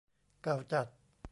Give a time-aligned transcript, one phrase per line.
[0.43, 0.87] เก่าจัด